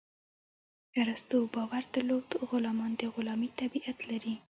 ارسطو 1.01 1.39
باور 1.55 1.83
درلود 1.93 2.29
غلامان 2.49 2.91
د 2.99 3.01
غلامي 3.15 3.49
طبیعت 3.59 3.97
لري. 4.09 4.35